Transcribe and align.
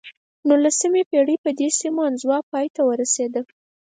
د 0.03 0.03
نولسمې 0.49 1.01
پېړۍ 1.09 1.35
په 1.43 1.49
دې 1.59 1.67
سیمو 1.79 2.01
انزوا 2.09 2.37
پای 2.51 2.67
ته 2.75 2.81
ورسېده. 2.89 3.41